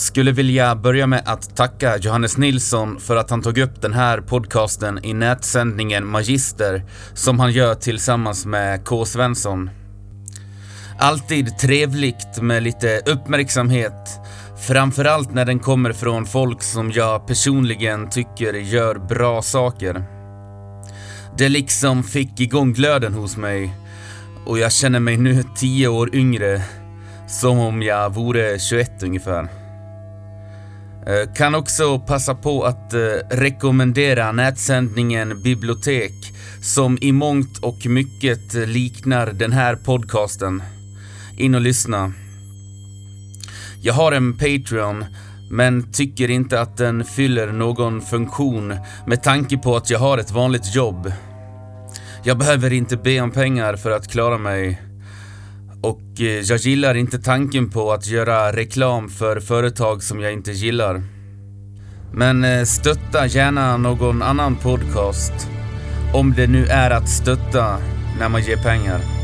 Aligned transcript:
Skulle 0.00 0.32
vilja 0.32 0.74
börja 0.76 1.06
med 1.06 1.22
att 1.24 1.56
tacka 1.56 1.96
Johannes 1.96 2.36
Nilsson 2.36 3.00
för 3.00 3.16
att 3.16 3.30
han 3.30 3.42
tog 3.42 3.58
upp 3.58 3.82
den 3.82 3.92
här 3.92 4.20
podcasten 4.20 5.04
i 5.04 5.14
nätsändningen 5.14 6.06
Magister 6.06 6.84
som 7.14 7.40
han 7.40 7.52
gör 7.52 7.74
tillsammans 7.74 8.46
med 8.46 8.84
K. 8.84 9.04
Svensson. 9.04 9.70
Alltid 10.98 11.58
trevligt 11.58 12.42
med 12.42 12.62
lite 12.62 13.00
uppmärksamhet, 13.06 14.20
framförallt 14.66 15.34
när 15.34 15.44
den 15.44 15.58
kommer 15.58 15.92
från 15.92 16.26
folk 16.26 16.62
som 16.62 16.92
jag 16.92 17.26
personligen 17.26 18.10
tycker 18.10 18.54
gör 18.54 18.94
bra 18.94 19.42
saker. 19.42 20.04
Det 21.38 21.48
liksom 21.48 22.02
fick 22.02 22.40
igång 22.40 22.72
glöden 22.72 23.14
hos 23.14 23.36
mig 23.36 23.74
och 24.46 24.58
jag 24.58 24.72
känner 24.72 25.00
mig 25.00 25.16
nu 25.16 25.44
tio 25.56 25.88
år 25.88 26.14
yngre, 26.14 26.62
som 27.28 27.58
om 27.58 27.82
jag 27.82 28.14
vore 28.14 28.58
21 28.58 29.02
ungefär. 29.02 29.59
Eh, 31.06 31.32
kan 31.34 31.54
också 31.54 31.98
passa 31.98 32.34
på 32.34 32.64
att 32.64 32.94
eh, 32.94 33.00
rekommendera 33.30 34.32
nätsändningen 34.32 35.42
Bibliotek 35.42 36.12
som 36.62 36.98
i 37.00 37.12
mångt 37.12 37.58
och 37.58 37.86
mycket 37.86 38.54
liknar 38.54 39.26
den 39.26 39.52
här 39.52 39.76
podcasten. 39.76 40.62
In 41.36 41.54
och 41.54 41.60
lyssna. 41.60 42.12
Jag 43.82 43.94
har 43.94 44.12
en 44.12 44.32
Patreon 44.32 45.04
men 45.50 45.92
tycker 45.92 46.30
inte 46.30 46.60
att 46.60 46.76
den 46.76 47.04
fyller 47.04 47.52
någon 47.52 48.00
funktion 48.00 48.74
med 49.06 49.22
tanke 49.22 49.58
på 49.58 49.76
att 49.76 49.90
jag 49.90 49.98
har 49.98 50.18
ett 50.18 50.30
vanligt 50.30 50.74
jobb. 50.74 51.12
Jag 52.24 52.38
behöver 52.38 52.72
inte 52.72 52.96
be 52.96 53.20
om 53.20 53.30
pengar 53.30 53.76
för 53.76 53.90
att 53.90 54.08
klara 54.08 54.38
mig. 54.38 54.89
Och 55.82 56.20
eh, 56.20 56.26
jag 56.26 56.58
gillar 56.58 56.94
inte 56.94 57.18
tanken 57.18 57.70
på 57.70 57.92
att 57.92 58.06
göra 58.06 58.52
reklam 58.52 59.08
för 59.08 59.40
företag 59.40 60.02
som 60.02 60.20
jag 60.20 60.32
inte 60.32 60.52
gillar. 60.52 61.02
Men 62.12 62.44
eh, 62.44 62.64
stötta 62.64 63.26
gärna 63.26 63.76
någon 63.76 64.22
annan 64.22 64.56
podcast. 64.56 65.48
Om 66.14 66.32
det 66.36 66.46
nu 66.46 66.66
är 66.66 66.90
att 66.90 67.08
stötta 67.08 67.78
när 68.18 68.28
man 68.28 68.42
ger 68.42 68.56
pengar. 68.56 69.19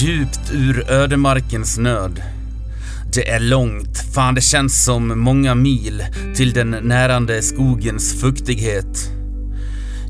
Djupt 0.00 0.52
ur 0.52 0.90
ödemarkens 0.90 1.78
nöd. 1.78 2.22
Det 3.14 3.28
är 3.28 3.40
långt, 3.40 4.14
fan 4.14 4.34
det 4.34 4.40
känns 4.40 4.84
som 4.84 5.20
många 5.20 5.54
mil 5.54 6.02
till 6.36 6.52
den 6.52 6.70
närande 6.70 7.42
skogens 7.42 8.20
fuktighet. 8.20 9.10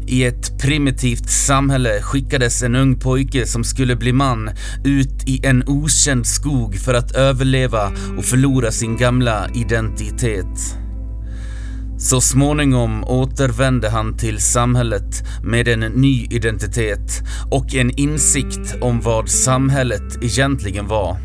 I 0.07 0.25
ett 0.25 0.59
primitivt 0.59 1.31
samhälle 1.31 2.03
skickades 2.03 2.63
en 2.63 2.75
ung 2.75 3.01
pojke 3.01 3.47
som 3.47 3.65
skulle 3.65 3.97
bli 3.97 4.13
man 4.13 4.51
ut 4.85 5.29
i 5.29 5.47
en 5.47 5.69
okänd 5.69 6.27
skog 6.27 6.79
för 6.79 6.95
att 6.95 7.13
överleva 7.13 7.93
och 8.19 8.25
förlora 8.25 8.73
sin 8.73 8.97
gamla 8.97 9.49
identitet. 9.55 10.86
Så 11.99 12.21
småningom 12.21 13.05
återvände 13.05 13.91
han 13.91 14.17
till 14.17 14.41
samhället 14.41 15.25
med 15.43 15.69
en 15.69 15.81
ny 15.81 16.27
identitet 16.31 17.23
och 17.51 17.75
en 17.75 17.91
insikt 17.91 18.75
om 18.81 19.01
vad 19.01 19.29
samhället 19.29 20.23
egentligen 20.23 20.87
var. 20.87 21.17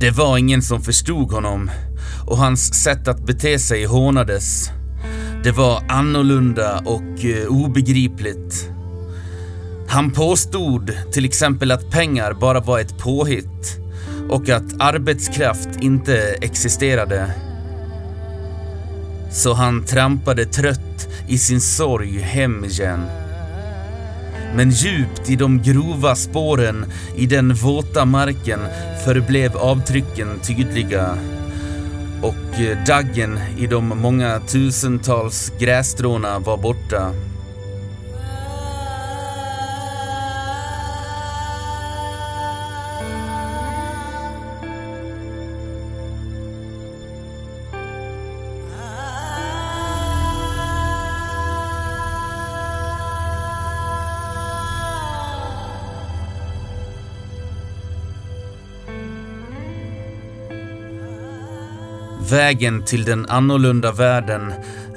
Det 0.00 0.10
var 0.10 0.38
ingen 0.38 0.62
som 0.62 0.82
förstod 0.82 1.32
honom 1.32 1.70
och 2.26 2.38
hans 2.38 2.82
sätt 2.82 3.08
att 3.08 3.26
bete 3.26 3.58
sig 3.58 3.84
hånades. 3.84 4.70
Det 5.44 5.52
var 5.52 5.82
annorlunda 5.88 6.78
och 6.78 7.24
eh, 7.24 7.46
obegripligt. 7.48 8.70
Han 9.88 10.10
påstod 10.10 10.92
till 11.12 11.24
exempel 11.24 11.70
att 11.70 11.90
pengar 11.90 12.32
bara 12.32 12.60
var 12.60 12.78
ett 12.78 12.98
påhitt 12.98 13.78
och 14.28 14.48
att 14.48 14.80
arbetskraft 14.80 15.68
inte 15.80 16.18
existerade. 16.40 17.34
Så 19.34 19.52
han 19.54 19.84
trampade 19.84 20.44
trött 20.44 21.08
i 21.28 21.38
sin 21.38 21.60
sorg 21.60 22.18
hem 22.18 22.64
igen. 22.64 23.06
Men 24.56 24.70
djupt 24.70 25.30
i 25.30 25.36
de 25.36 25.62
grova 25.62 26.14
spåren 26.14 26.84
i 27.16 27.26
den 27.26 27.54
våta 27.54 28.04
marken 28.04 28.60
förblev 29.04 29.56
avtrycken 29.56 30.38
tydliga 30.42 31.18
och 32.22 32.60
eh, 32.60 32.84
daggen 32.86 33.38
i 33.58 33.66
de 33.66 33.88
många 33.88 34.40
tusentals 34.40 35.52
grässtråna 35.58 36.38
var 36.38 36.56
borta. 36.56 37.12
Vägen 62.30 62.84
till 62.84 63.04
den 63.04 63.26
annorlunda 63.26 63.92
världen 63.92 64.52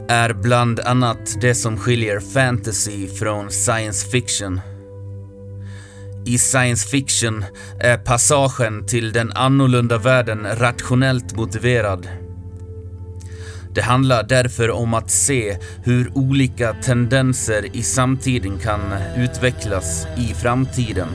är 0.08 0.34
bland 0.34 0.80
annat 0.80 1.42
det 1.42 1.56
som 1.56 1.78
skiljer 1.78 2.20
fantasy 2.20 3.08
från 3.08 3.52
science 3.52 4.08
fiction. 4.10 4.62
I 6.26 6.38
science 6.38 6.88
fiction 6.88 7.46
är 7.80 7.98
passagen 7.98 8.86
till 8.86 9.12
den 9.12 9.32
annorlunda 9.32 9.98
världen 9.98 10.48
rationellt 10.56 11.36
motiverad. 11.36 12.08
Det 13.76 13.82
handlar 13.82 14.24
därför 14.24 14.72
om 14.72 14.94
att 14.94 15.12
se 15.12 15.58
hur 15.84 16.18
olika 16.18 16.74
tendenser 16.74 17.76
i 17.76 17.84
samtiden 17.84 18.60
kan 18.60 18.82
utvecklas 19.18 20.08
i 20.18 20.34
framtiden. 20.34 21.08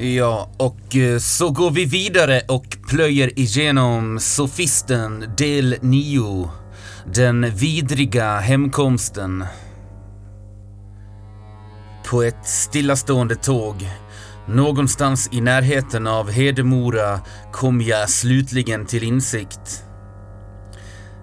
Ja, 0.00 0.50
och 0.56 0.96
eh, 0.96 1.18
så 1.18 1.50
går 1.50 1.70
vi 1.70 1.84
vidare 1.84 2.40
och 2.48 2.76
plöjer 2.88 3.38
igenom 3.38 4.20
Sofisten 4.20 5.24
del 5.36 5.76
9. 5.80 6.50
Den 7.14 7.50
vidriga 7.50 8.38
hemkomsten. 8.38 9.44
På 12.10 12.22
ett 12.22 12.46
stillastående 12.46 13.34
tåg, 13.34 13.88
någonstans 14.48 15.28
i 15.32 15.40
närheten 15.40 16.06
av 16.06 16.30
Hedemora, 16.30 17.20
kom 17.52 17.80
jag 17.80 18.10
slutligen 18.10 18.86
till 18.86 19.02
insikt. 19.02 19.84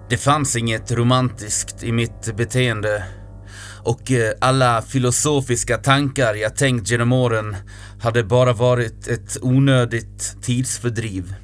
Det 0.08 0.16
fanns 0.16 0.56
inget 0.56 0.92
romantiskt 0.92 1.82
i 1.82 1.92
mitt 1.92 2.36
beteende 2.36 3.04
och 3.86 4.12
eh, 4.12 4.32
alla 4.40 4.82
filosofiska 4.82 5.78
tankar 5.78 6.34
jag 6.34 6.56
tänkt 6.56 6.90
genom 6.90 7.12
åren 7.12 7.56
hade 8.00 8.24
bara 8.24 8.52
varit 8.52 9.08
ett 9.08 9.36
onödigt 9.42 10.42
tidsfördriv. 10.42 11.34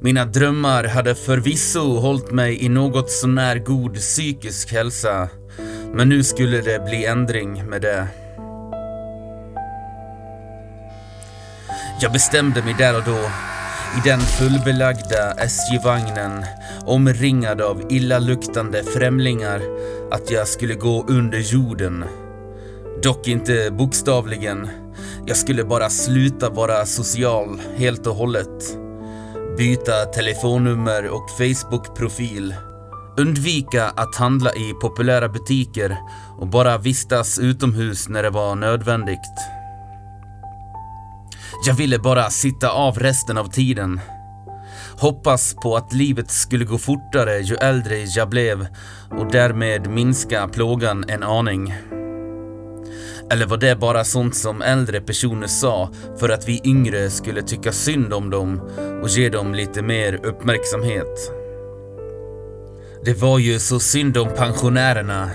Mina 0.00 0.24
drömmar 0.24 0.84
hade 0.84 1.14
förvisso 1.14 1.98
hållit 1.98 2.30
mig 2.30 2.64
i 2.64 2.68
något 2.68 3.10
sånär 3.10 3.58
god 3.58 3.94
psykisk 3.94 4.72
hälsa, 4.72 5.28
men 5.94 6.08
nu 6.08 6.24
skulle 6.24 6.60
det 6.60 6.84
bli 6.84 7.04
ändring 7.04 7.64
med 7.64 7.82
det. 7.82 8.06
Jag 12.00 12.12
bestämde 12.12 12.62
mig 12.62 12.74
där 12.78 12.96
och 12.96 13.04
då, 13.04 13.30
i 13.96 14.08
den 14.08 14.20
fullbelagda 14.20 15.32
SJ-vagnen, 15.32 16.44
omringad 16.86 17.60
av 17.60 17.92
illaluktande 17.92 18.82
främlingar, 18.82 19.62
att 20.12 20.30
jag 20.30 20.48
skulle 20.48 20.74
gå 20.74 21.04
under 21.08 21.38
jorden 21.38 22.04
Dock 23.02 23.28
inte 23.28 23.70
bokstavligen. 23.70 24.68
Jag 25.26 25.36
skulle 25.36 25.64
bara 25.64 25.90
sluta 25.90 26.50
vara 26.50 26.86
social 26.86 27.60
helt 27.76 28.06
och 28.06 28.14
hållet. 28.14 28.78
Byta 29.58 30.04
telefonnummer 30.04 31.08
och 31.08 31.30
Facebook-profil. 31.30 32.54
Undvika 33.16 33.84
att 33.84 34.16
handla 34.16 34.52
i 34.54 34.72
populära 34.80 35.28
butiker 35.28 35.96
och 36.38 36.46
bara 36.46 36.78
vistas 36.78 37.38
utomhus 37.38 38.08
när 38.08 38.22
det 38.22 38.30
var 38.30 38.54
nödvändigt. 38.54 39.61
Jag 41.64 41.74
ville 41.74 41.98
bara 41.98 42.30
sitta 42.30 42.70
av 42.70 42.98
resten 42.98 43.38
av 43.38 43.46
tiden. 43.46 44.00
Hoppas 44.98 45.54
på 45.54 45.76
att 45.76 45.92
livet 45.92 46.30
skulle 46.30 46.64
gå 46.64 46.78
fortare 46.78 47.38
ju 47.38 47.54
äldre 47.54 47.98
jag 47.98 48.28
blev 48.28 48.66
och 49.10 49.32
därmed 49.32 49.90
minska 49.90 50.48
plågan 50.48 51.04
en 51.08 51.22
aning. 51.22 51.74
Eller 53.30 53.46
var 53.46 53.56
det 53.56 53.76
bara 53.76 54.04
sånt 54.04 54.36
som 54.36 54.62
äldre 54.62 55.00
personer 55.00 55.46
sa 55.46 55.90
för 56.18 56.28
att 56.28 56.48
vi 56.48 56.60
yngre 56.64 57.10
skulle 57.10 57.42
tycka 57.42 57.72
synd 57.72 58.12
om 58.12 58.30
dem 58.30 58.60
och 59.02 59.08
ge 59.08 59.28
dem 59.28 59.54
lite 59.54 59.82
mer 59.82 60.20
uppmärksamhet? 60.26 61.32
Det 63.04 63.14
var 63.14 63.38
ju 63.38 63.58
så 63.58 63.80
synd 63.80 64.16
om 64.16 64.28
pensionärerna. 64.36 65.30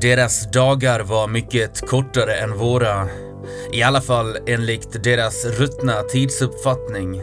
Deras 0.00 0.50
dagar 0.50 1.00
var 1.00 1.28
mycket 1.28 1.88
kortare 1.88 2.34
än 2.34 2.58
våra. 2.58 3.08
I 3.72 3.82
alla 3.82 4.00
fall 4.00 4.36
enligt 4.46 5.04
deras 5.04 5.44
ruttna 5.44 6.02
tidsuppfattning. 6.02 7.22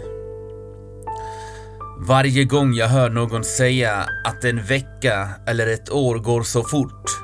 Varje 2.08 2.44
gång 2.44 2.74
jag 2.74 2.88
hör 2.88 3.10
någon 3.10 3.44
säga 3.44 4.06
att 4.26 4.44
en 4.44 4.66
vecka 4.66 5.30
eller 5.48 5.68
ett 5.68 5.92
år 5.92 6.16
går 6.16 6.44
så 6.44 6.64
fort 6.64 7.24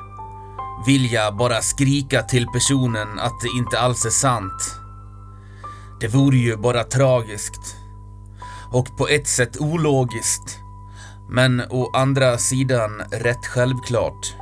vill 0.86 1.12
jag 1.12 1.36
bara 1.36 1.62
skrika 1.62 2.22
till 2.22 2.46
personen 2.46 3.18
att 3.18 3.40
det 3.40 3.58
inte 3.58 3.78
alls 3.78 4.06
är 4.06 4.10
sant. 4.10 4.74
Det 6.00 6.08
vore 6.08 6.36
ju 6.36 6.56
bara 6.56 6.84
tragiskt. 6.84 7.76
Och 8.72 8.96
på 8.98 9.08
ett 9.08 9.28
sätt 9.28 9.56
ologiskt. 9.60 10.58
Men 11.28 11.62
å 11.70 11.90
andra 11.94 12.38
sidan 12.38 13.02
rätt 13.10 13.46
självklart. 13.46 14.34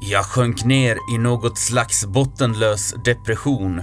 Jag 0.00 0.24
sjönk 0.24 0.64
ner 0.64 0.98
i 1.14 1.18
något 1.18 1.58
slags 1.58 2.06
bottenlös 2.06 2.94
depression. 3.04 3.82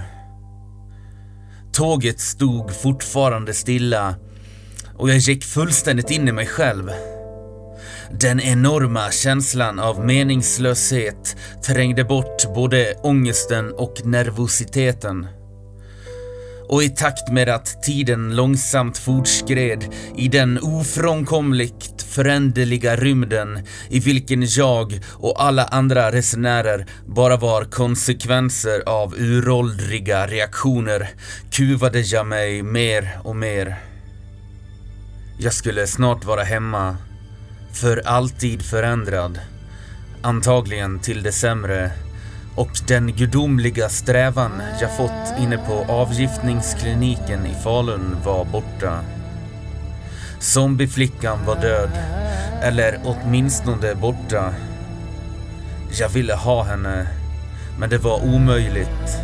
Tåget 1.72 2.20
stod 2.20 2.76
fortfarande 2.82 3.54
stilla 3.54 4.14
och 4.94 5.10
jag 5.10 5.16
gick 5.16 5.44
fullständigt 5.44 6.10
in 6.10 6.28
i 6.28 6.32
mig 6.32 6.46
själv. 6.46 6.90
Den 8.20 8.40
enorma 8.40 9.10
känslan 9.10 9.78
av 9.78 10.04
meningslöshet 10.04 11.36
trängde 11.66 12.04
bort 12.04 12.54
både 12.54 12.94
ångesten 13.02 13.72
och 13.72 13.94
nervositeten. 14.04 15.26
Och 16.68 16.82
i 16.82 16.88
takt 16.88 17.32
med 17.32 17.48
att 17.48 17.82
tiden 17.82 18.36
långsamt 18.36 18.98
fortskred 18.98 19.94
i 20.16 20.28
den 20.28 20.58
ofrånkomligt 20.58 22.02
föränderliga 22.02 22.96
rymden 22.96 23.66
i 23.90 24.00
vilken 24.00 24.42
jag 24.46 25.00
och 25.12 25.42
alla 25.44 25.64
andra 25.64 26.12
resenärer 26.12 26.86
bara 27.06 27.36
var 27.36 27.64
konsekvenser 27.64 28.82
av 28.86 29.14
uråldriga 29.14 30.26
reaktioner 30.26 31.08
kuvade 31.50 32.00
jag 32.00 32.26
mig 32.26 32.62
mer 32.62 33.18
och 33.22 33.36
mer. 33.36 33.76
Jag 35.38 35.52
skulle 35.52 35.86
snart 35.86 36.24
vara 36.24 36.42
hemma 36.42 36.96
för 37.72 38.02
alltid 38.06 38.62
förändrad. 38.62 39.40
Antagligen 40.22 40.98
till 40.98 41.22
det 41.22 41.32
sämre. 41.32 42.05
Och 42.56 42.70
den 42.88 43.12
gudomliga 43.12 43.88
strävan 43.88 44.62
jag 44.80 44.96
fått 44.96 45.38
inne 45.38 45.58
på 45.58 45.92
avgiftningskliniken 45.92 47.46
i 47.46 47.54
Falun 47.54 48.16
var 48.24 48.44
borta. 48.44 49.00
Zombieflickan 50.38 51.38
var 51.46 51.56
död. 51.56 51.90
Eller 52.62 53.00
åtminstone 53.04 53.94
borta. 53.94 54.54
Jag 56.00 56.08
ville 56.08 56.34
ha 56.34 56.62
henne. 56.62 57.06
Men 57.78 57.90
det 57.90 57.98
var 57.98 58.24
omöjligt. 58.24 59.18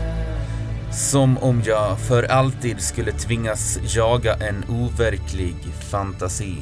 Som 0.90 1.38
om 1.38 1.62
jag 1.66 1.98
för 1.98 2.22
alltid 2.22 2.80
skulle 2.80 3.12
tvingas 3.12 3.78
jaga 3.96 4.34
en 4.34 4.64
overklig 4.68 5.56
fantasi. 5.90 6.56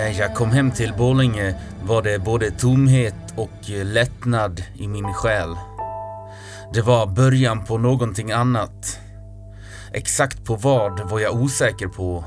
När 0.00 0.18
jag 0.20 0.34
kom 0.34 0.50
hem 0.50 0.70
till 0.70 0.92
Borlänge 0.98 1.54
var 1.82 2.02
det 2.02 2.18
både 2.18 2.50
tomhet 2.50 3.14
och 3.36 3.70
eh, 3.70 3.84
lättnad 3.84 4.62
i 4.74 4.88
min 4.88 5.14
själ. 5.14 5.56
Det 6.74 6.82
var 6.82 7.06
början 7.06 7.64
på 7.64 7.78
någonting 7.78 8.32
annat. 8.32 8.98
Exakt 9.92 10.44
på 10.44 10.54
vad 10.54 11.10
var 11.10 11.20
jag 11.20 11.34
osäker 11.34 11.86
på. 11.86 12.24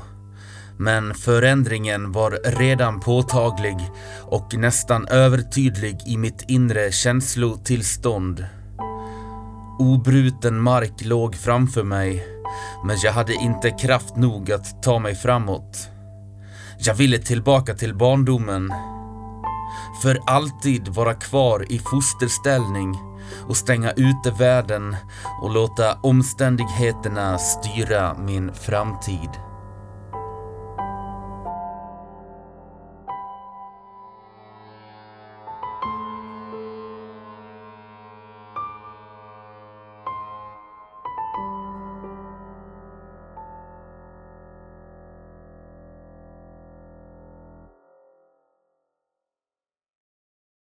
Men 0.78 1.14
förändringen 1.14 2.12
var 2.12 2.38
redan 2.44 3.00
påtaglig 3.00 3.76
och 4.20 4.54
nästan 4.54 5.08
övertydlig 5.08 5.98
i 6.06 6.16
mitt 6.16 6.44
inre 6.48 6.92
känslotillstånd. 6.92 8.46
Obruten 9.78 10.60
mark 10.60 11.04
låg 11.04 11.34
framför 11.34 11.82
mig, 11.82 12.26
men 12.84 12.96
jag 13.02 13.12
hade 13.12 13.34
inte 13.34 13.70
kraft 13.70 14.16
nog 14.16 14.52
att 14.52 14.82
ta 14.82 14.98
mig 14.98 15.14
framåt. 15.14 15.93
Jag 16.78 16.94
ville 16.94 17.18
tillbaka 17.18 17.74
till 17.74 17.94
barndomen. 17.94 18.72
För 20.02 20.20
alltid 20.26 20.88
vara 20.88 21.14
kvar 21.14 21.72
i 21.72 21.78
fosterställning 21.78 22.98
och 23.48 23.56
stänga 23.56 23.92
ute 23.92 24.30
världen 24.38 24.96
och 25.42 25.50
låta 25.50 25.94
omständigheterna 25.94 27.38
styra 27.38 28.14
min 28.18 28.52
framtid. 28.52 29.43